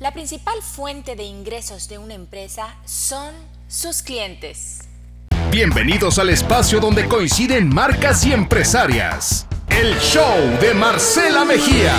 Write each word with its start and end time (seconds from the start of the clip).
La 0.00 0.12
principal 0.12 0.54
fuente 0.62 1.16
de 1.16 1.24
ingresos 1.24 1.88
de 1.88 1.98
una 1.98 2.14
empresa 2.14 2.76
son 2.84 3.34
sus 3.66 4.00
clientes. 4.02 4.82
Bienvenidos 5.50 6.20
al 6.20 6.28
espacio 6.28 6.78
donde 6.78 7.08
coinciden 7.08 7.68
marcas 7.68 8.24
y 8.24 8.32
empresarias. 8.32 9.44
El 9.68 9.98
show 9.98 10.36
de 10.60 10.72
Marcela 10.72 11.44
Mejía. 11.44 11.96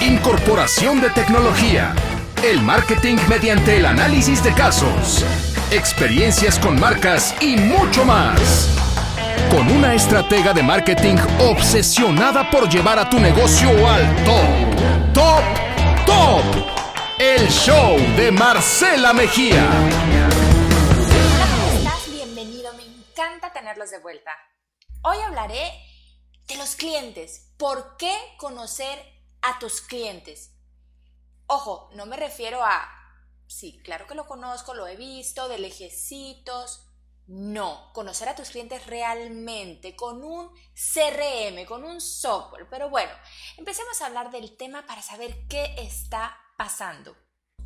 Incorporación 0.00 1.02
de 1.02 1.10
tecnología. 1.10 1.94
El 2.42 2.62
marketing 2.62 3.18
mediante 3.28 3.76
el 3.76 3.84
análisis 3.84 4.42
de 4.42 4.54
casos. 4.54 5.26
Experiencias 5.70 6.58
con 6.58 6.80
marcas 6.80 7.34
y 7.38 7.56
mucho 7.56 8.06
más. 8.06 8.70
Con 9.50 9.70
una 9.70 9.92
estratega 9.92 10.54
de 10.54 10.62
marketing 10.62 11.16
obsesionada 11.38 12.50
por 12.50 12.66
llevar 12.66 12.98
a 12.98 13.10
tu 13.10 13.20
negocio 13.20 13.68
al 13.86 14.24
top. 14.24 15.12
Top. 15.12 15.63
El 17.18 17.48
show 17.48 17.96
de 18.16 18.32
Marcela 18.32 19.12
Mejía. 19.12 19.70
Hola, 19.70 21.46
¿cómo 21.48 21.78
estás? 21.78 22.10
Bienvenido, 22.10 22.74
me 22.74 22.82
encanta 22.82 23.52
tenerlos 23.52 23.92
de 23.92 24.00
vuelta. 24.00 24.32
Hoy 25.02 25.18
hablaré 25.18 25.80
de 26.48 26.56
los 26.56 26.74
clientes. 26.74 27.52
¿Por 27.56 27.96
qué 27.98 28.12
conocer 28.36 28.98
a 29.42 29.60
tus 29.60 29.80
clientes? 29.80 30.56
Ojo, 31.46 31.88
no 31.94 32.04
me 32.04 32.16
refiero 32.16 32.64
a, 32.64 32.90
sí, 33.46 33.80
claro 33.84 34.08
que 34.08 34.16
lo 34.16 34.26
conozco, 34.26 34.74
lo 34.74 34.88
he 34.88 34.96
visto, 34.96 35.46
de 35.48 35.58
lejecitos. 35.58 36.88
No, 37.28 37.92
conocer 37.94 38.28
a 38.28 38.34
tus 38.34 38.50
clientes 38.50 38.86
realmente 38.86 39.94
con 39.94 40.24
un 40.24 40.50
CRM, 40.74 41.64
con 41.64 41.84
un 41.84 42.00
software. 42.00 42.66
Pero 42.68 42.90
bueno, 42.90 43.12
empecemos 43.56 44.02
a 44.02 44.06
hablar 44.06 44.32
del 44.32 44.56
tema 44.56 44.84
para 44.84 45.00
saber 45.00 45.46
qué 45.46 45.76
está 45.78 46.40
pasando. 46.56 47.16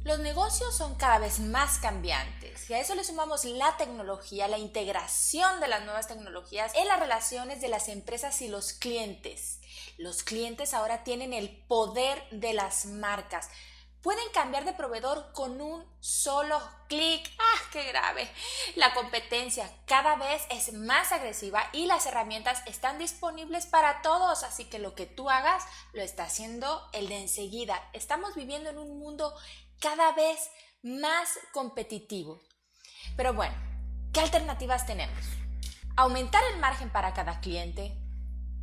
Los 0.05 0.21
negocios 0.21 0.77
son 0.77 0.95
cada 0.95 1.19
vez 1.19 1.41
más 1.41 1.79
cambiantes 1.79 2.71
y 2.71 2.75
a 2.75 2.81
eso 2.81 2.95
le 2.95 3.05
sumamos 3.05 3.45
la 3.45 3.77
tecnología, 3.77 4.47
la 4.49 4.57
integración 4.57 5.61
de 5.61 5.69
las 5.69 5.85
nuevas 5.85 6.07
tecnologías 6.07 6.73
en 6.77 6.87
las 6.87 7.01
relaciones 7.01 7.61
de 7.61 7.69
las 7.69 7.89
empresas 7.89 8.41
y 8.41 8.49
los 8.49 8.73
clientes. 8.73 9.61
Los 9.99 10.23
clientes 10.23 10.73
ahora 10.73 11.03
tienen 11.03 11.33
el 11.33 11.51
poder 11.67 12.23
de 12.31 12.53
las 12.53 12.87
marcas. 12.87 13.51
Pueden 14.03 14.29
cambiar 14.33 14.65
de 14.65 14.75
proveedor 14.75 15.33
con 15.33 15.61
un 15.61 15.85
solo 15.99 16.61
clic. 16.89 17.29
¡Ah, 17.39 17.61
qué 17.73 17.85
grave! 17.85 18.31
La 18.77 18.95
competencia 18.95 19.69
cada 19.87 20.15
vez 20.17 20.47
es 20.51 20.73
más 20.73 21.11
agresiva 21.11 21.69
y 21.73 21.87
las 21.87 22.07
herramientas 22.07 22.63
están 22.67 22.99
disponibles 22.99 23.67
para 23.67 24.01
todos, 24.03 24.45
así 24.45 24.67
que 24.67 24.79
lo 24.79 24.95
que 24.95 25.07
tú 25.07 25.29
hagas 25.29 25.65
lo 25.93 26.03
está 26.03 26.25
haciendo 26.25 26.89
el 26.93 27.09
de 27.09 27.19
enseguida. 27.19 27.91
Estamos 27.93 28.37
viviendo 28.37 28.71
en 28.71 28.79
un 28.79 28.99
mundo 28.99 29.35
cada 29.81 30.13
vez 30.13 30.49
más 30.83 31.29
competitivo. 31.53 32.41
Pero 33.17 33.35
bueno, 33.35 33.55
¿qué 34.13 34.21
alternativas 34.21 34.87
tenemos? 34.87 35.25
Aumentar 35.97 36.43
el 36.53 36.61
margen 36.61 36.91
para 36.91 37.15
cada 37.15 37.41
cliente, 37.41 37.97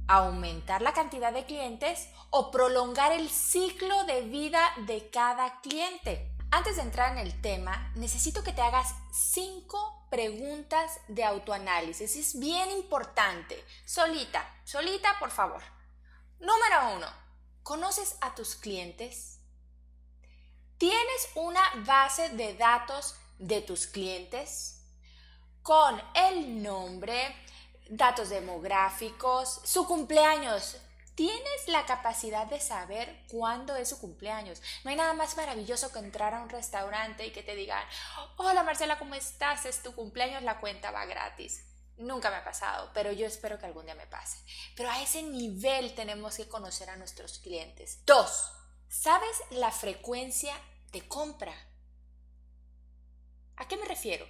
aumentar 0.08 0.82
la 0.82 0.94
cantidad 0.94 1.34
de 1.34 1.46
clientes 1.46 2.10
o 2.30 2.52
prolongar 2.52 3.12
el 3.12 3.30
ciclo 3.30 4.04
de 4.06 4.22
vida 4.22 4.72
de 4.86 5.10
cada 5.10 5.62
cliente. 5.62 6.32
Antes 6.52 6.78
de 6.78 6.84
entrar 6.84 7.12
en 7.12 7.18
el 7.18 7.42
tema, 7.42 7.92
necesito 7.96 8.44
que 8.44 8.54
te 8.54 8.62
hagas 8.62 8.94
cinco 9.12 10.08
preguntas 10.10 11.00
de 11.08 11.24
autoanálisis. 11.24 12.16
Es 12.16 12.40
bien 12.40 12.72
importante. 12.72 13.62
Solita, 13.86 14.48
solita, 14.64 15.18
por 15.20 15.32
favor. 15.32 15.62
Número 16.40 16.96
uno, 16.96 17.08
¿conoces 17.64 18.18
a 18.22 18.36
tus 18.36 18.56
clientes? 18.56 19.40
¿Tienes 20.78 21.30
una 21.36 21.62
base 21.86 22.30
de 22.30 22.54
datos 22.56 23.16
de 23.40 23.62
tus 23.62 23.88
clientes? 23.88 24.84
Con 25.62 26.02
el 26.14 26.62
nombre, 26.62 27.36
datos 27.90 28.30
demográficos, 28.30 29.62
su 29.64 29.88
cumpleaños. 29.88 30.78
Tienes 31.16 31.68
la 31.68 31.86
capacidad 31.86 32.46
de 32.46 32.60
saber 32.60 33.24
cuándo 33.30 33.76
es 33.78 33.90
su 33.90 34.00
cumpleaños. 34.00 34.62
No 34.84 34.90
hay 34.90 34.98
nada 34.98 35.14
más 35.14 35.38
maravilloso 35.38 35.92
que 35.92 36.00
entrar 36.00 36.34
a 36.34 36.42
un 36.42 36.50
restaurante 36.50 37.26
y 37.26 37.32
que 37.32 37.42
te 37.42 37.56
digan, 37.56 37.84
hola 38.36 38.64
Marcela, 38.64 39.00
¿cómo 39.00 39.16
estás? 39.16 39.66
Es 39.66 39.82
tu 39.82 39.96
cumpleaños, 39.96 40.44
la 40.44 40.60
cuenta 40.60 40.92
va 40.92 41.06
gratis. 41.06 41.64
Nunca 41.98 42.30
me 42.30 42.36
ha 42.36 42.44
pasado, 42.44 42.92
pero 42.94 43.14
yo 43.14 43.26
espero 43.26 43.58
que 43.58 43.66
algún 43.66 43.86
día 43.86 43.96
me 43.96 44.08
pase. 44.08 44.38
Pero 44.76 44.92
a 44.92 45.02
ese 45.02 45.24
nivel 45.24 45.96
tenemos 45.96 46.36
que 46.36 46.50
conocer 46.50 46.90
a 46.90 46.98
nuestros 46.98 47.40
clientes. 47.40 48.00
Dos, 48.06 48.52
¿sabes 48.90 49.38
la 49.52 49.72
frecuencia 49.72 50.54
de 50.92 51.08
compra? 51.08 51.54
¿A 53.56 53.68
qué 53.70 53.78
me 53.78 53.86
refiero? 53.86 54.28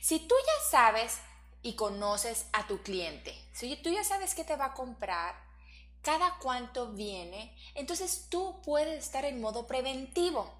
Si 0.00 0.20
tú 0.20 0.34
ya 0.34 0.70
sabes 0.70 1.18
y 1.62 1.74
conoces 1.74 2.46
a 2.52 2.66
tu 2.66 2.82
cliente. 2.82 3.34
Si 3.52 3.76
tú 3.76 3.90
ya 3.90 4.04
sabes 4.04 4.34
que 4.34 4.44
te 4.44 4.56
va 4.56 4.66
a 4.66 4.74
comprar, 4.74 5.34
cada 6.02 6.38
cuánto 6.38 6.92
viene, 6.92 7.54
entonces 7.74 8.26
tú 8.30 8.62
puedes 8.62 9.04
estar 9.04 9.24
en 9.24 9.40
modo 9.40 9.66
preventivo. 9.66 10.54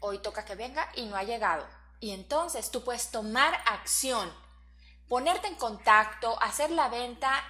Hoy 0.00 0.18
toca 0.18 0.44
que 0.44 0.54
venga 0.54 0.88
y 0.94 1.06
no 1.06 1.16
ha 1.16 1.24
llegado. 1.24 1.66
Y 1.98 2.10
entonces 2.10 2.70
tú 2.70 2.84
puedes 2.84 3.10
tomar 3.10 3.54
acción, 3.66 4.32
ponerte 5.08 5.48
en 5.48 5.56
contacto, 5.56 6.40
hacer 6.40 6.70
la 6.70 6.88
venta. 6.88 7.42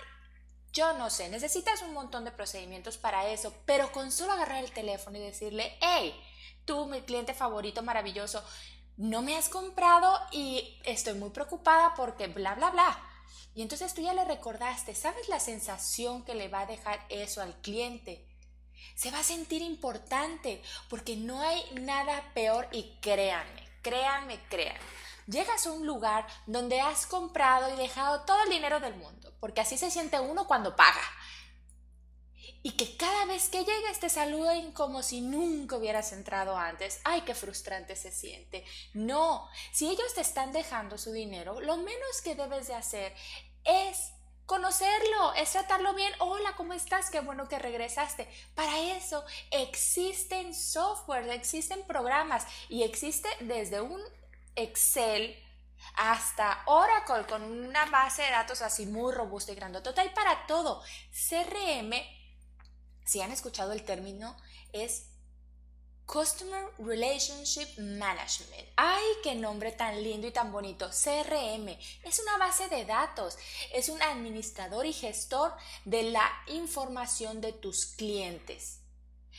Yo 0.73 0.95
no 0.95 1.11
sé, 1.11 1.29
necesitas 1.29 1.83
un 1.83 1.93
montón 1.93 2.25
de 2.25 2.33
procedimientos 2.33 2.97
para 2.97 3.29
eso, 3.29 3.53
pero 3.67 3.93
con 3.93 4.13
solo 4.13 4.33
agarrar 4.33 4.63
el 4.63 4.73
teléfono 4.73 5.19
y 5.19 5.21
decirle, 5.21 5.77
hey, 5.81 6.19
tú, 6.65 6.87
mi 6.87 7.03
cliente 7.03 7.35
favorito 7.35 7.83
maravilloso, 7.83 8.43
no 8.97 9.23
me 9.23 9.37
has 9.37 9.49
comprado 9.49 10.19
y 10.33 10.81
estoy 10.85 11.15
muy 11.15 11.31
preocupada 11.31 11.95
porque 11.95 12.29
bla, 12.29 12.55
bla, 12.55 12.71
bla. 12.71 12.99
Y 13.55 13.63
entonces 13.63 13.95
tú 13.95 14.03
ya 14.03 14.13
le 14.13 14.25
recordaste, 14.25 14.95
¿sabes 14.95 15.29
la 15.29 15.41
sensación 15.41 16.25
que 16.25 16.35
le 16.35 16.49
va 16.49 16.61
a 16.61 16.67
dejar 16.67 17.05
eso 17.09 17.41
al 17.41 17.55
cliente? 17.61 18.27
Se 18.95 19.11
va 19.11 19.21
a 19.21 19.25
sentir 19.25 19.63
importante 19.63 20.63
porque 20.89 21.17
no 21.17 21.41
hay 21.41 21.63
nada 21.81 22.23
peor 22.35 22.69
y 22.73 22.97
créanme, 23.01 23.67
créanme, 23.83 24.41
créanme. 24.49 24.81
Llegas 25.27 25.67
a 25.67 25.73
un 25.73 25.87
lugar 25.87 26.27
donde 26.47 26.81
has 26.81 27.07
comprado 27.07 27.73
y 27.75 27.77
dejado 27.77 28.21
todo 28.23 28.43
el 28.45 28.51
dinero 28.51 28.79
del 28.79 28.95
mundo, 28.95 29.35
porque 29.41 29.61
así 29.61 29.77
se 29.77 29.91
siente 29.91 30.21
uno 30.21 30.47
cuando 30.47 30.77
paga 30.77 31.03
y 32.67 32.73
que 32.73 32.97
cada 32.97 33.27
vez 33.27 33.49
que 33.49 33.65
llegues 33.65 34.01
te 34.01 34.09
saluden 34.09 34.73
como 34.73 35.01
si 35.01 35.21
nunca 35.21 35.77
hubieras 35.77 36.11
entrado 36.11 36.57
antes. 36.57 37.01
Ay, 37.05 37.21
qué 37.21 37.33
frustrante 37.33 37.95
se 37.95 38.11
siente. 38.11 38.65
No, 38.93 39.49
si 39.71 39.89
ellos 39.89 40.13
te 40.17 40.23
están 40.23 40.51
dejando 40.51 40.99
su 40.99 41.13
dinero, 41.13 41.61
lo 41.61 41.77
menos 41.77 42.23
que 42.25 42.35
debes 42.35 42.67
de 42.67 42.75
hacer 42.75 43.15
es 43.63 44.11
conocerlo, 44.47 45.33
es 45.35 45.53
tratarlo 45.53 45.95
bien. 45.95 46.13
Hola, 46.19 46.55
¿cómo 46.57 46.73
estás? 46.73 47.09
Qué 47.09 47.21
bueno 47.21 47.49
que 47.49 47.61
regresaste. 47.61 48.29
Para 48.57 48.77
eso 48.97 49.25
existen 49.53 50.53
software, 50.53 51.31
existen 51.31 51.87
programas 51.87 52.49
y 52.69 52.83
existe 52.83 53.29
desde 53.43 53.81
un 53.81 54.03
Excel 54.57 55.41
hasta 55.95 56.65
Oracle 56.67 57.27
con 57.29 57.45
una 57.45 57.85
base 57.85 58.23
de 58.23 58.31
datos 58.31 58.61
así 58.61 58.87
muy 58.87 59.13
robusta 59.13 59.53
y 59.53 59.55
grandota. 59.55 60.01
Hay 60.01 60.09
para 60.09 60.49
todo. 60.49 60.83
CRM 61.13 62.16
si 63.07 63.23
han 63.23 63.33
escuchado 63.33 63.73
el 63.73 63.85
término, 63.85 64.37
es 64.73 65.07
Customer 66.07 66.67
Relationship 66.79 67.79
Management. 67.79 68.69
¡Ay, 68.77 69.05
qué 69.23 69.35
nombre 69.35 69.73
tan 69.73 70.03
lindo 70.03 70.27
y 70.27 70.33
tan 70.33 70.53
bonito! 70.53 70.91
CRM 70.91 71.69
es 72.03 72.21
una 72.21 72.37
base 72.39 72.69
de 72.69 72.85
datos, 72.85 73.39
es 73.73 73.89
un 73.89 74.03
administrador 74.03 74.87
y 74.87 74.93
gestor 74.93 75.53
de 75.85 76.05
la 76.05 76.31
información 76.49 77.41
de 77.41 77.53
tus 77.53 77.87
clientes. 77.87 78.81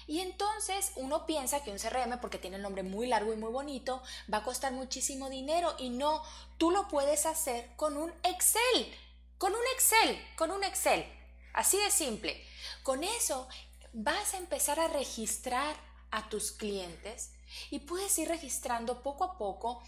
Y 0.08 0.20
entonces 0.20 0.92
uno 0.96 1.26
piensa 1.26 1.64
que 1.64 1.72
un 1.72 1.78
CRM, 1.78 2.20
porque 2.22 2.38
tiene 2.38 2.56
el 2.56 2.62
nombre 2.62 2.84
muy 2.84 3.08
largo 3.08 3.34
y 3.34 3.38
muy 3.38 3.52
bonito, 3.52 4.02
va 4.32 4.40
a 4.40 4.44
costar 4.44 4.72
muchísimo 4.72 5.30
dinero 5.30 5.76
y 5.78 5.90
no, 5.90 6.24
tú 6.58 6.72
lo 6.72 6.88
puedes 6.88 7.26
hacer 7.26 7.70
con 7.76 7.98
un 7.98 8.14
Excel, 8.24 8.94
con 9.38 9.52
un 9.54 9.64
Excel, 9.74 10.22
con 10.38 10.52
un 10.52 10.64
Excel. 10.64 11.17
Así 11.58 11.78
de 11.78 11.90
simple. 11.90 12.40
Con 12.84 13.04
eso 13.04 13.48
vas 13.92 14.36
a 14.36 14.38
empezar 14.38 14.80
a 14.80 14.90
registrar 14.90 15.76
a 16.12 16.30
tus 16.30 16.52
clientes 16.52 17.32
y 17.72 17.80
puedes 17.80 18.16
ir 18.20 18.28
registrando 18.28 19.02
poco 19.02 19.24
a 19.24 19.40
poco 19.40 19.82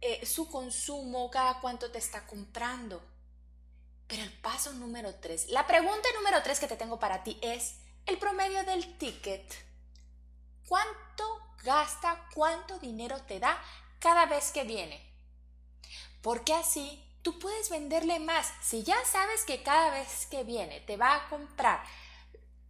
eh, 0.00 0.26
su 0.26 0.50
consumo, 0.50 1.30
cada 1.30 1.60
cuánto 1.60 1.92
te 1.92 1.98
está 1.98 2.26
comprando. 2.26 3.00
Pero 4.08 4.24
el 4.24 4.32
paso 4.40 4.72
número 4.72 5.14
tres, 5.14 5.48
la 5.50 5.64
pregunta 5.64 6.08
número 6.16 6.42
tres 6.42 6.58
que 6.58 6.66
te 6.66 6.76
tengo 6.76 6.98
para 6.98 7.22
ti 7.22 7.38
es 7.40 7.76
el 8.04 8.18
promedio 8.18 8.64
del 8.64 8.98
ticket. 8.98 9.54
¿Cuánto 10.66 11.54
gasta, 11.62 12.28
cuánto 12.34 12.80
dinero 12.80 13.22
te 13.22 13.38
da 13.38 13.62
cada 14.00 14.26
vez 14.26 14.50
que 14.50 14.64
viene? 14.64 15.00
Porque 16.20 16.52
así 16.52 17.05
tú 17.26 17.40
puedes 17.40 17.70
venderle 17.70 18.20
más. 18.20 18.52
Si 18.62 18.84
ya 18.84 19.04
sabes 19.04 19.42
que 19.42 19.64
cada 19.64 19.90
vez 19.90 20.26
que 20.26 20.44
viene 20.44 20.78
te 20.82 20.96
va 20.96 21.16
a 21.16 21.28
comprar 21.28 21.82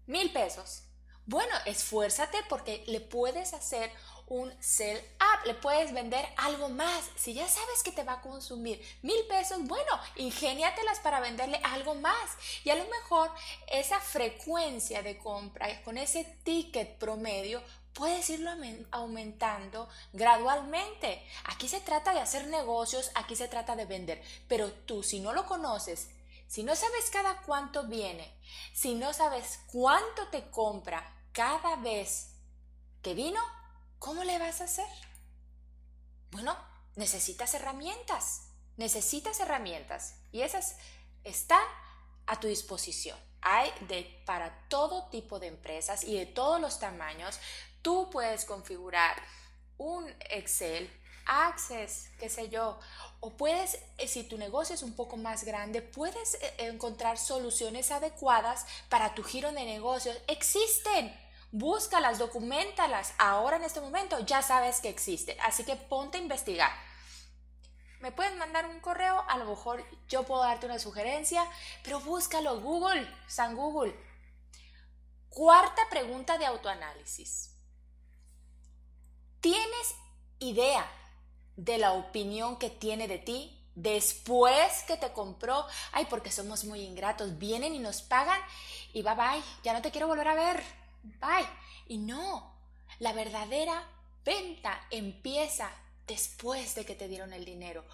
mil 0.07 0.33
pesos, 0.33 0.83
Bueno, 1.27 1.53
esfuérzate 1.67 2.39
porque 2.49 2.85
le 2.87 3.01
puedes 3.01 3.53
hacer 3.53 3.91
un 4.29 4.51
sell 4.63 4.97
up, 5.21 5.45
le 5.45 5.55
puedes 5.55 5.93
vender 5.93 6.25
algo 6.37 6.69
más. 6.69 7.11
Si 7.17 7.35
ya 7.35 7.49
sabes 7.49 7.83
que 7.83 7.91
te 7.91 8.05
va 8.05 8.15
a 8.15 8.21
consumir 8.21 8.81
mil 9.03 9.27
pesos, 9.27 9.59
bueno, 9.65 9.93
ingéniatelas 10.15 11.01
para 11.01 11.19
venderle 11.19 11.61
algo 11.65 11.97
más. 11.97 12.31
Y 12.63 12.71
a 12.71 12.77
lo 12.77 12.85
mejor 12.85 13.31
esa 13.67 13.99
frecuencia 14.01 15.03
de 15.03 15.19
compra 15.19 15.83
con 15.83 15.99
ese 15.99 16.25
ticket 16.45 16.97
promedio 16.97 17.61
puedes 17.97 18.29
irlo 18.31 18.51
aumentando 18.91 19.89
gradualmente. 20.13 21.27
Aquí 21.45 21.69
se 21.69 21.81
trata 21.81 22.13
de 22.13 22.21
hacer 22.21 22.47
negocios, 22.49 23.11
aquí 23.15 23.35
se 23.35 23.49
trata 23.49 23.75
de 23.75 23.87
vender. 23.87 24.23
Pero 24.47 24.71
tú, 24.71 25.03
si 25.03 25.19
no 25.21 25.33
lo 25.33 25.47
conoces, 25.47 26.11
si 26.47 26.63
no 26.63 26.77
sabes 26.77 27.11
cada 27.11 27.43
cuánto 27.43 27.85
viene, 27.85 28.33
si 28.73 28.95
no 28.95 29.13
sabes 29.13 29.61
cuánto 29.73 30.29
te 30.29 30.49
compra 30.51 31.11
cada 31.33 31.77
vez 31.77 32.35
que 33.03 33.15
vino, 33.15 33.41
¿cómo 33.99 34.25
le 34.25 34.39
vas 34.39 34.61
a 34.61 34.65
hacer? 34.65 34.87
Bueno, 36.31 36.57
necesitas 36.97 37.55
herramientas, 37.55 38.49
necesitas 38.77 39.41
herramientas 39.41 40.17
y 40.33 40.43
esas 40.43 40.77
están 41.25 41.65
a 42.27 42.39
tu 42.39 42.47
disposición. 42.47 43.19
Hay 43.41 43.71
de 43.89 44.23
para 44.27 44.67
todo 44.69 45.09
tipo 45.09 45.39
de 45.39 45.47
empresas 45.47 46.05
y 46.05 46.19
de 46.19 46.27
todos 46.27 46.61
los 46.61 46.79
tamaños. 46.79 47.39
Tú 47.87 48.11
puedes 48.11 48.45
configurar 48.45 49.15
un 49.79 50.13
Excel, 50.31 50.91
Access, 51.25 52.11
qué 52.19 52.29
sé 52.29 52.49
yo, 52.49 52.81
o 53.21 53.37
puedes, 53.37 53.79
eh, 53.99 54.09
si 54.09 54.25
tu 54.25 54.39
negocio 54.39 54.75
es 54.75 54.83
un 54.83 54.97
poco 54.97 55.17
más 55.17 55.45
grande, 55.45 55.83
puedes 55.83 56.35
eh, 56.35 56.55
encontrar 56.59 57.17
soluciones 57.17 57.93
adecuadas 57.93 58.67
para 58.89 59.15
tu 59.15 59.23
giro 59.23 59.53
de 59.53 59.65
negocios. 59.65 60.19
Existen 60.27 61.17
búscalas, 61.53 62.19
documentalas. 62.19 63.15
Ahora 63.19 63.55
en 63.55 63.63
este 63.63 63.81
momento 63.81 64.19
ya 64.19 64.43
sabes 64.43 64.81
que 64.81 64.89
existe, 64.89 65.39
así 65.45 65.63
que 65.63 65.77
ponte 65.77 66.19
a 66.19 66.23
investigar. 66.23 66.73
Me 68.01 68.11
puedes 68.11 68.35
mandar 68.35 68.67
un 68.67 68.81
correo, 68.81 69.25
a 69.29 69.39
lo 69.39 69.45
mejor 69.45 69.85
yo 70.09 70.25
puedo 70.25 70.43
darte 70.43 70.67
una 70.67 70.81
sugerencia, 70.81 71.49
pero 71.85 72.01
búscalo, 72.01 72.61
Google, 72.61 73.09
San 73.29 73.55
Google. 73.55 73.95
Cuarta 75.29 75.83
pregunta 75.89 76.37
de 76.37 76.47
autoanálisis. 76.47 77.56
¿Tienes 79.47 79.95
idea 80.41 80.91
de 81.55 81.79
la 81.79 81.93
opinión 81.93 82.59
que 82.59 82.69
tiene 82.69 83.07
de 83.07 83.19
ti 83.19 83.57
después 83.77 84.83
que 84.89 84.97
te 84.97 85.13
compró? 85.13 85.65
Ay, 85.93 86.09
porque 86.11 86.33
somos 86.33 86.65
muy 86.65 86.81
ingratos. 86.81 87.39
Vienen 87.39 87.73
y 87.73 87.79
nos 87.79 88.03
pagan 88.03 88.41
y 88.93 89.03
bye 89.03 89.15
bye, 89.15 89.43
ya 89.63 89.73
no 89.73 89.83
te 89.83 89.93
quiero 89.93 90.09
volver 90.09 90.27
a 90.27 90.35
ver 90.35 90.65
bye. 91.21 91.47
Y 91.87 91.99
no, 91.99 92.57
la 92.99 93.13
verdadera 93.13 93.89
venta 94.25 94.85
empieza 94.91 95.71
después 96.09 96.75
de 96.75 96.85
que 96.85 96.97
te 96.97 97.07
dieron 97.07 97.33
el 97.33 97.45
dinero. 97.45 97.85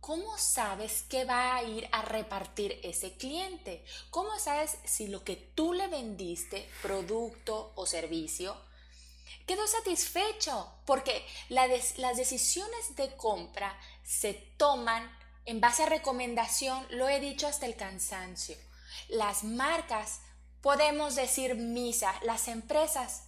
¿Cómo 0.00 0.38
sabes 0.38 1.02
qué 1.08 1.24
va 1.24 1.56
a 1.56 1.64
ir 1.64 1.88
a 1.90 2.02
repartir 2.02 2.78
ese 2.84 3.14
cliente? 3.14 3.84
¿Cómo 4.10 4.38
sabes 4.38 4.78
si 4.84 5.08
lo 5.08 5.24
que 5.24 5.34
tú 5.34 5.72
le 5.72 5.88
vendiste, 5.88 6.70
producto 6.82 7.72
o 7.74 7.84
servicio, 7.84 8.56
quedó 9.46 9.66
satisfecho? 9.66 10.72
Porque 10.86 11.26
las 11.48 12.16
decisiones 12.16 12.96
de 12.96 13.14
compra 13.16 13.78
se 14.02 14.34
toman 14.34 15.10
en 15.46 15.60
base 15.60 15.82
a 15.84 15.86
recomendación, 15.86 16.86
lo 16.90 17.08
he 17.08 17.20
dicho 17.20 17.46
hasta 17.46 17.66
el 17.66 17.76
cansancio. 17.76 18.56
Las 19.08 19.44
marcas 19.44 20.20
podemos 20.60 21.16
decir 21.16 21.54
misa. 21.56 22.14
Las 22.22 22.48
empresas 22.48 23.24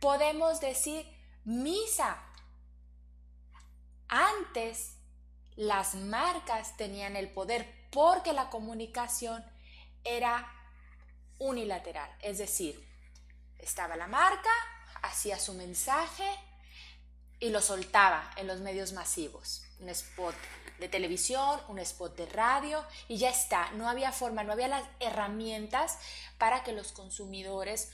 podemos 0.00 0.60
decir 0.60 1.06
misa. 1.44 2.22
Antes 4.08 4.96
las 5.56 5.94
marcas 5.94 6.76
tenían 6.76 7.16
el 7.16 7.30
poder 7.30 7.88
porque 7.90 8.32
la 8.32 8.50
comunicación 8.50 9.44
era 10.04 10.50
unilateral. 11.38 12.10
Es 12.20 12.38
decir, 12.38 12.86
estaba 13.58 13.96
la 13.96 14.06
marca, 14.06 14.50
hacía 15.02 15.38
su 15.38 15.54
mensaje 15.54 16.24
y 17.40 17.50
lo 17.50 17.60
soltaba 17.60 18.30
en 18.36 18.46
los 18.46 18.60
medios 18.60 18.92
masivos. 18.92 19.64
Un 19.80 19.88
spot 19.88 20.34
de 20.78 20.88
televisión, 20.88 21.60
un 21.68 21.78
spot 21.80 22.16
de 22.16 22.26
radio 22.26 22.84
y 23.08 23.18
ya 23.18 23.30
está. 23.30 23.70
No 23.72 23.88
había 23.88 24.12
forma, 24.12 24.44
no 24.44 24.52
había 24.52 24.68
las 24.68 24.84
herramientas 25.00 25.98
para 26.38 26.62
que 26.62 26.72
los 26.72 26.92
consumidores 26.92 27.90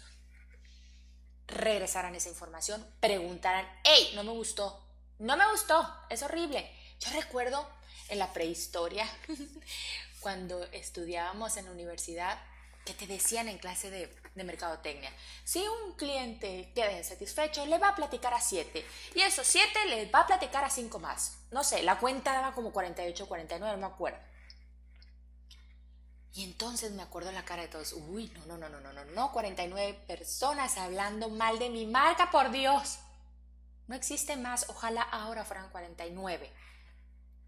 regresaran 1.46 2.14
esa 2.14 2.28
información, 2.28 2.86
preguntaran, 3.00 3.66
hey, 3.84 4.12
no 4.14 4.22
me 4.22 4.32
gustó, 4.32 4.86
no 5.18 5.36
me 5.36 5.50
gustó, 5.50 5.94
es 6.10 6.22
horrible. 6.22 6.70
Yo 7.00 7.10
recuerdo 7.12 7.68
en 8.08 8.18
la 8.18 8.32
prehistoria, 8.32 9.06
cuando 10.20 10.62
estudiábamos 10.72 11.56
en 11.56 11.66
la 11.66 11.70
universidad, 11.70 12.38
que 12.84 12.94
te 12.94 13.06
decían 13.06 13.48
en 13.48 13.58
clase 13.58 13.90
de, 13.90 14.14
de, 14.38 14.44
mercadotecnia. 14.44 15.12
Si 15.44 15.66
un 15.66 15.94
cliente 15.94 16.72
queda 16.74 16.92
insatisfecho, 16.92 17.66
le 17.66 17.78
va 17.78 17.90
a 17.90 17.94
platicar 17.94 18.32
a 18.32 18.40
7 18.40 18.84
y 19.14 19.20
esos 19.20 19.46
7 19.46 19.86
le 19.86 20.06
va 20.10 20.20
a 20.20 20.26
platicar 20.26 20.64
a 20.64 20.70
5 20.70 20.98
más. 20.98 21.38
No 21.50 21.64
sé, 21.64 21.82
la 21.82 21.98
cuenta 21.98 22.32
daba 22.32 22.54
como 22.54 22.72
48, 22.72 23.26
49, 23.26 23.76
no 23.76 23.88
me 23.88 23.92
acuerdo. 23.92 24.18
Y 26.34 26.44
entonces 26.44 26.92
me 26.92 27.02
acuerdo 27.02 27.32
la 27.32 27.44
cara 27.44 27.62
de 27.62 27.68
todos. 27.68 27.92
Uy, 27.92 28.32
no, 28.36 28.46
no, 28.46 28.56
no, 28.56 28.68
no, 28.68 28.80
no, 28.80 28.92
no, 28.92 29.04
no, 29.06 29.32
49 29.32 30.04
personas 30.06 30.78
hablando 30.78 31.28
mal 31.30 31.58
de 31.58 31.70
mi 31.70 31.86
marca, 31.86 32.30
por 32.30 32.50
Dios. 32.50 32.98
No 33.88 33.96
existe 33.96 34.36
más, 34.36 34.66
ojalá 34.68 35.02
ahora 35.02 35.44
fueran 35.44 35.70
49. 35.70 36.52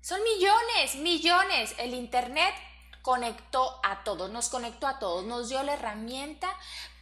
Son 0.01 0.21
millones, 0.23 0.97
millones. 0.97 1.75
El 1.79 1.95
Internet 1.95 2.55
conectó 3.03 3.81
a 3.85 4.05
todos, 4.05 4.31
nos 4.31 4.49
conectó 4.49 4.87
a 4.87 4.99
todos, 4.99 5.25
nos 5.25 5.49
dio 5.49 5.63
la 5.63 5.75
herramienta 5.75 6.55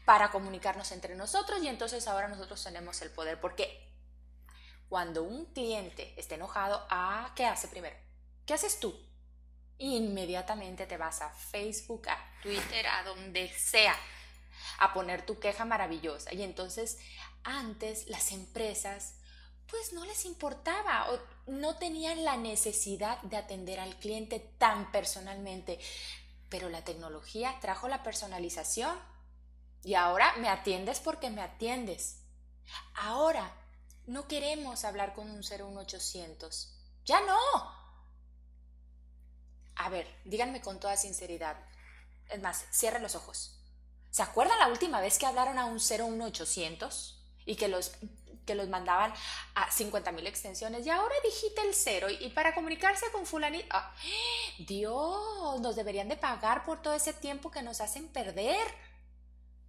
para 0.05 0.31
comunicarnos 0.31 0.93
entre 0.93 1.15
nosotros 1.15 1.63
y 1.63 1.69
entonces 1.69 2.07
ahora 2.09 2.29
nosotros 2.29 2.63
tenemos 2.63 3.03
el 3.03 3.11
poder 3.11 3.41
porque 3.41 3.87
cuando 4.89 5.23
un 5.23 5.47
cliente 5.47 6.15
está 6.17 6.37
enojado, 6.37 6.87
ah, 6.89 7.33
¿qué 7.35 7.45
hace 7.45 7.69
primero? 7.69 7.97
¿Qué 8.47 8.55
haces 8.55 8.81
tú? 8.81 8.99
Inmediatamente 9.77 10.87
te 10.87 10.97
vas 10.97 11.21
a 11.21 11.31
Facebook, 11.31 12.09
a 12.09 12.17
Twitter, 12.43 12.87
a 12.87 13.03
donde 13.05 13.53
sea, 13.53 13.95
a 14.79 14.95
poner 14.95 15.27
tu 15.27 15.39
queja 15.39 15.65
maravillosa. 15.67 16.33
Y 16.33 16.43
entonces 16.43 16.99
antes 17.45 18.09
las 18.09 18.33
empresas 18.33 19.15
pues 19.69 19.93
no 19.93 20.05
les 20.07 20.25
importaba 20.25 21.07
no 21.49 21.77
tenían 21.77 22.25
la 22.25 22.37
necesidad 22.37 23.21
de 23.23 23.37
atender 23.37 23.81
al 23.81 23.97
cliente 23.97 24.39
tan 24.59 24.93
personalmente. 24.93 25.79
Pero 26.49 26.69
la 26.69 26.85
tecnología 26.85 27.59
trajo 27.61 27.89
la 27.89 28.03
personalización 28.03 28.99
y 29.83 29.95
ahora 29.95 30.35
me 30.39 30.49
atiendes 30.49 31.01
porque 31.01 31.31
me 31.31 31.43
atiendes. 31.43 32.21
Ahora 32.95 33.53
no 34.07 34.27
queremos 34.29 34.85
hablar 34.85 35.15
con 35.15 35.31
un 35.31 35.41
01800. 35.41 36.75
Ya 37.05 37.21
no. 37.21 37.39
A 39.77 39.89
ver, 39.89 40.07
díganme 40.25 40.61
con 40.61 40.81
toda 40.81 40.97
sinceridad. 40.97 41.57
Es 42.29 42.41
más, 42.43 42.65
cierren 42.73 43.03
los 43.03 43.15
ojos. 43.15 43.59
¿Se 44.11 44.23
acuerdan 44.23 44.59
la 44.59 44.69
última 44.69 45.01
vez 45.01 45.19
que 45.19 45.27
hablaron 45.27 45.59
a 45.59 45.67
un 45.67 45.77
01800 45.79 47.23
y 47.47 47.57
que 47.57 47.69
los 47.69 47.93
que 48.49 48.55
los 48.55 48.71
mandaban 48.71 49.13
a 49.55 49.69
50.000 49.69 50.27
extensiones 50.27 50.87
y 50.87 50.91
ahora 50.91 51.15
digita 51.23 51.61
el 51.61 51.75
cero 51.75 52.09
y, 52.09 52.31
para 52.31 52.55
comunicarse 52.55 53.13
con 53.13 53.27
fulanito, 53.27 53.67
ah, 53.71 53.93
Dios, 54.59 55.61
nos 55.61 55.77
deberían 55.77 56.09
de 56.09 56.17
pagar 56.17 56.65
por 56.65 56.81
todo 56.81 56.95
ese 56.95 57.13
tiempo 57.13 57.51
que 57.51 57.61
nos 57.61 57.83
hacen 57.83 58.09
perder. 58.09 58.67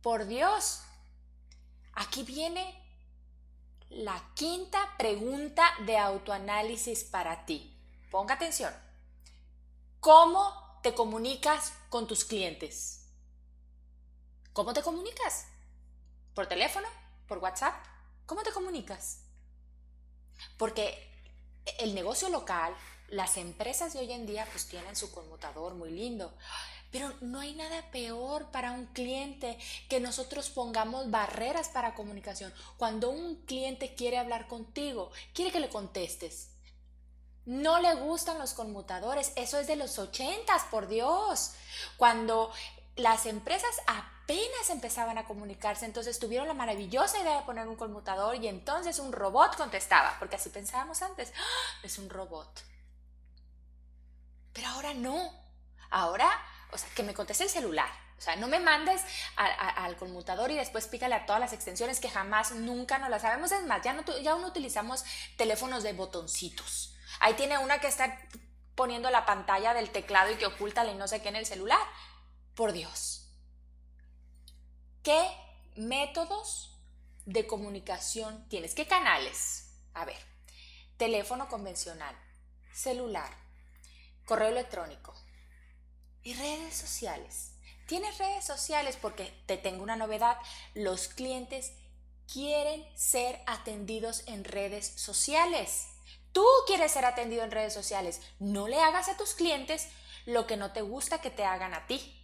Por 0.02 0.28
Dios. 0.28 0.82
Aquí 1.92 2.24
viene 2.24 2.82
la 3.90 4.24
quinta 4.34 4.80
pregunta 4.98 5.70
de 5.86 5.98
autoanálisis 5.98 7.04
para 7.04 7.46
ti. 7.46 7.78
Ponga 8.10 8.36
atención. 8.36 8.74
¿Cómo 10.00 10.80
te 10.82 10.94
comunicas 10.94 11.74
con 11.90 12.08
tus 12.08 12.24
clientes? 12.24 13.10
¿Cómo 14.54 14.72
te 14.72 14.82
comunicas? 14.82 15.48
¿Por 16.34 16.48
teléfono? 16.48 16.88
¿Por 17.28 17.40
WhatsApp? 17.40 17.76
¿Cómo 18.30 18.44
te 18.44 18.52
comunicas? 18.52 19.22
Porque 20.60 21.12
el 21.80 21.96
negocio 21.96 22.30
local, 22.30 22.76
las 23.08 23.38
empresas 23.38 23.94
de 23.94 24.02
hoy 24.02 24.12
en 24.12 24.28
día 24.28 24.48
pues 24.52 24.68
tienen 24.68 24.96
su 24.96 25.12
conmutador 25.12 25.74
muy 25.74 25.90
lindo, 25.90 26.32
pero 26.92 27.12
no 27.22 27.40
hay 27.40 27.56
nada 27.56 27.90
peor 27.90 28.52
para 28.52 28.74
un 28.74 28.86
cliente 28.94 29.58
que 29.90 30.00
nosotros 30.00 30.52
pongamos 30.52 31.10
barreras 31.10 31.70
para 31.70 31.96
comunicación. 31.96 32.54
Cuando 32.78 33.10
un 33.10 33.38
cliente 33.48 33.96
quiere 33.96 34.20
hablar 34.20 34.48
contigo, 34.48 35.10
quiere 35.34 35.52
que 35.52 35.60
le 35.60 35.70
contestes. 35.70 36.52
No 37.46 37.80
le 37.80 37.96
gustan 37.96 38.38
los 38.38 38.54
conmutadores, 38.54 39.34
eso 39.38 39.58
es 39.58 39.66
de 39.66 39.76
los 39.76 39.98
ochentas, 39.98 40.66
por 40.70 40.88
Dios. 40.88 41.54
Cuando 41.98 42.52
las 42.96 43.26
empresas 43.26 43.76
apenas 44.30 44.70
empezaban 44.70 45.18
a 45.18 45.26
comunicarse, 45.26 45.86
entonces 45.86 46.20
tuvieron 46.20 46.48
la 46.48 46.54
maravillosa 46.54 47.20
idea 47.20 47.38
de 47.38 47.46
poner 47.46 47.68
un 47.68 47.76
conmutador 47.76 48.36
y 48.36 48.48
entonces 48.48 49.00
un 49.00 49.12
robot 49.12 49.58
contestaba, 49.58 50.18
porque 50.20 50.36
así 50.36 50.50
pensábamos 50.50 51.02
antes, 51.02 51.34
¡Ah! 51.36 51.80
es 51.82 51.98
un 51.98 52.12
robot. 52.12 52.64
Pero 54.54 54.68
ahora 54.68 54.94
no, 54.94 55.34
ahora, 55.90 56.30
o 56.72 56.78
sea, 56.78 56.88
que 56.94 57.02
me 57.02 57.16
conteste 57.16 57.46
el 57.46 57.50
celular, 57.50 57.90
o 58.20 58.22
sea, 58.22 58.36
no 58.36 58.48
me 58.48 58.60
mandes 58.60 59.02
al 59.36 59.98
conmutador 59.98 60.52
y 60.52 60.58
después 60.58 60.86
pícale 60.86 61.16
a 61.16 61.26
todas 61.26 61.40
las 61.40 61.54
extensiones 61.54 62.00
que 62.00 62.10
jamás, 62.10 62.52
nunca 62.52 63.00
no 63.00 63.10
las 63.10 63.22
sabemos. 63.22 63.50
Es 63.54 63.66
más, 63.66 63.82
ya, 63.82 63.94
no, 63.94 64.04
ya 64.20 64.36
no 64.36 64.46
utilizamos 64.46 65.06
teléfonos 65.38 65.84
de 65.84 65.94
botoncitos. 65.94 66.98
Ahí 67.22 67.36
tiene 67.36 67.58
una 67.58 67.80
que 67.80 67.88
está 67.88 68.20
poniendo 68.76 69.10
la 69.10 69.26
pantalla 69.26 69.74
del 69.74 69.90
teclado 69.90 70.32
y 70.32 70.36
que 70.36 70.48
oculta 70.48 70.86
y 70.86 70.96
no 70.96 71.08
sé 71.08 71.22
qué 71.22 71.30
en 71.30 71.38
el 71.38 71.46
celular. 71.46 71.80
Por 72.56 72.74
Dios. 72.74 73.29
¿Qué 75.10 75.28
métodos 75.76 76.78
de 77.26 77.48
comunicación 77.48 78.48
tienes? 78.48 78.76
¿Qué 78.76 78.86
canales? 78.86 79.74
A 79.96 80.06
ver, 80.06 80.20
teléfono 80.98 81.50
convencional, 81.50 82.16
celular, 82.72 83.36
correo 84.26 84.50
electrónico 84.50 85.16
y 86.22 86.36
redes 86.36 86.76
sociales. 86.76 87.54
Tienes 87.88 88.20
redes 88.20 88.46
sociales 88.46 89.00
porque 89.02 89.34
te 89.48 89.58
tengo 89.58 89.82
una 89.82 89.96
novedad. 89.96 90.38
Los 90.76 91.08
clientes 91.08 91.72
quieren 92.32 92.86
ser 92.96 93.42
atendidos 93.48 94.28
en 94.28 94.44
redes 94.44 94.86
sociales. 94.86 95.88
Tú 96.34 96.46
quieres 96.68 96.92
ser 96.92 97.06
atendido 97.06 97.44
en 97.44 97.50
redes 97.50 97.74
sociales. 97.74 98.22
No 98.38 98.68
le 98.68 98.80
hagas 98.80 99.10
a 99.10 99.18
tus 99.18 99.34
clientes 99.34 99.88
lo 100.28 100.46
que 100.46 100.56
no 100.56 100.72
te 100.72 100.84
gusta 100.84 101.20
que 101.20 101.32
te 101.32 101.46
hagan 101.46 101.74
a 101.74 101.88
ti 101.88 102.19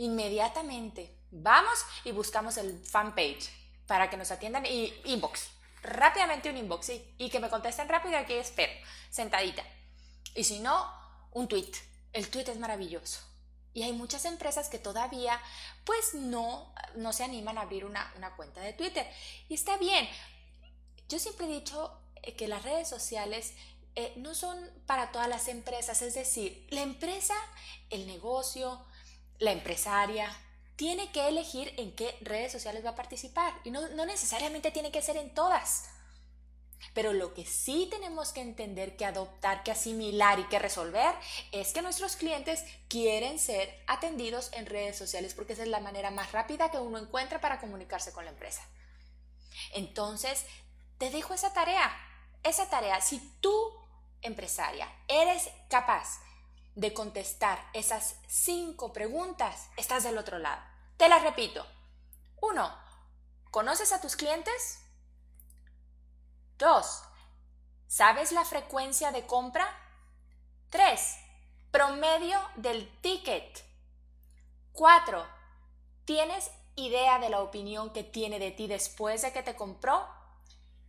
inmediatamente 0.00 1.14
vamos 1.30 1.84
y 2.04 2.12
buscamos 2.12 2.56
el 2.56 2.82
fanpage 2.84 3.50
para 3.86 4.08
que 4.08 4.16
nos 4.16 4.30
atiendan 4.30 4.64
y 4.66 4.94
inbox. 5.04 5.48
Rápidamente 5.82 6.50
un 6.50 6.56
inbox, 6.56 6.92
y 7.18 7.30
que 7.30 7.40
me 7.40 7.48
contesten 7.48 7.88
rápido 7.88 8.16
aquí 8.16 8.34
espero, 8.34 8.72
sentadita. 9.10 9.62
Y 10.34 10.44
si 10.44 10.58
no, 10.58 10.90
un 11.32 11.48
tweet. 11.48 11.72
El 12.12 12.28
tweet 12.28 12.44
es 12.48 12.58
maravilloso. 12.58 13.20
Y 13.72 13.82
hay 13.82 13.92
muchas 13.92 14.24
empresas 14.24 14.68
que 14.68 14.78
todavía 14.78 15.40
pues 15.84 16.14
no, 16.14 16.72
no 16.96 17.12
se 17.12 17.24
animan 17.24 17.56
a 17.56 17.62
abrir 17.62 17.84
una, 17.84 18.12
cuenta 18.36 18.60
de 18.60 18.72
Twitter. 18.72 19.06
Y 19.48 19.54
está 19.54 19.76
bien. 19.76 20.08
Yo 21.08 21.18
siempre 21.18 21.46
he 21.46 21.50
dicho 21.50 21.92
eh, 22.22 22.34
que 22.34 22.48
las 22.48 22.62
redes 22.62 22.88
sociales 22.88 23.54
eh, 23.96 24.12
no 24.16 24.34
son 24.34 24.58
para 24.86 25.12
todas 25.12 25.28
las 25.28 25.48
empresas. 25.48 26.02
Es 26.02 26.14
decir, 26.14 26.66
la 26.70 26.82
empresa, 26.82 27.34
el 27.90 28.06
negocio, 28.06 28.84
la 29.40 29.52
empresaria 29.52 30.30
tiene 30.76 31.10
que 31.12 31.28
elegir 31.28 31.74
en 31.76 31.94
qué 31.96 32.16
redes 32.20 32.52
sociales 32.52 32.84
va 32.84 32.90
a 32.90 32.96
participar 32.96 33.52
y 33.64 33.70
no, 33.70 33.88
necesariamente 34.06 34.70
tiene 34.70 34.92
que 34.92 35.02
ser 35.02 35.16
en 35.16 35.34
todas. 35.34 35.90
Pero 36.94 37.12
lo 37.12 37.34
que 37.34 37.44
sí 37.44 37.88
tenemos 37.90 38.32
que 38.32 38.40
entender, 38.40 38.96
que 38.96 39.04
adoptar, 39.04 39.62
que 39.62 39.70
asimilar 39.70 40.38
y 40.38 40.44
que 40.44 40.58
resolver 40.58 41.14
es 41.52 41.72
que 41.74 41.82
nuestros 41.82 42.16
clientes 42.16 42.64
quieren 42.88 43.38
ser 43.38 43.82
atendidos 43.86 44.50
en 44.54 44.64
redes 44.64 44.96
sociales 44.96 45.34
porque 45.34 45.52
esa 45.52 45.62
es 45.62 45.68
la 45.68 45.80
manera 45.80 46.10
más 46.10 46.32
rápida 46.32 46.70
que 46.70 46.78
uno 46.78 46.96
encuentra 46.96 47.40
para 47.40 47.60
comunicarse 47.60 48.12
con 48.12 48.24
la 48.24 48.30
empresa. 48.30 48.66
Entonces, 49.74 50.46
te 50.96 51.10
dejo 51.10 51.34
esa 51.34 51.52
tarea, 51.52 51.94
esa 52.42 52.70
tarea. 52.70 53.00
Si 53.02 53.18
tú, 53.40 53.70
empresaria, 54.22 54.88
eres 55.08 55.50
capaz 55.68 56.20
de 56.74 56.94
contestar 56.94 57.58
esas 57.72 58.16
cinco 58.26 58.92
preguntas, 58.92 59.68
estás 59.76 60.04
del 60.04 60.18
otro 60.18 60.38
lado. 60.38 60.62
Te 60.96 61.08
las 61.08 61.22
repito. 61.22 61.66
Uno, 62.40 62.74
¿conoces 63.50 63.92
a 63.92 64.00
tus 64.00 64.16
clientes? 64.16 64.82
Dos, 66.58 67.02
¿sabes 67.86 68.32
la 68.32 68.44
frecuencia 68.44 69.12
de 69.12 69.26
compra? 69.26 69.66
Tres, 70.70 71.16
promedio 71.70 72.40
del 72.56 73.00
ticket. 73.00 73.64
Cuatro, 74.72 75.26
¿tienes 76.04 76.50
idea 76.76 77.18
de 77.18 77.28
la 77.28 77.40
opinión 77.40 77.92
que 77.92 78.04
tiene 78.04 78.38
de 78.38 78.50
ti 78.50 78.66
después 78.66 79.22
de 79.22 79.32
que 79.32 79.42
te 79.42 79.56
compró? 79.56 80.06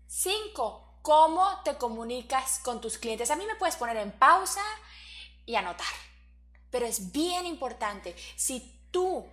Cinco, 0.07 0.99
¿cómo 1.01 1.61
te 1.63 1.77
comunicas 1.77 2.59
con 2.59 2.81
tus 2.81 2.97
clientes? 2.97 3.31
A 3.31 3.35
mí 3.35 3.45
me 3.45 3.55
puedes 3.55 3.77
poner 3.77 3.97
en 3.97 4.11
pausa 4.11 4.63
y 5.45 5.55
anotar. 5.55 5.87
Pero 6.69 6.85
es 6.85 7.11
bien 7.11 7.45
importante, 7.45 8.15
si 8.35 8.79
tú 8.91 9.27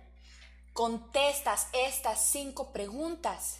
contestas 0.73 1.67
estas 1.73 2.25
cinco 2.25 2.71
preguntas, 2.71 3.59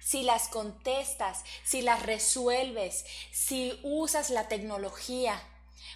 si 0.00 0.22
las 0.22 0.48
contestas, 0.48 1.44
si 1.62 1.82
las 1.82 2.02
resuelves, 2.02 3.04
si 3.32 3.78
usas 3.82 4.30
la 4.30 4.48
tecnología 4.48 5.40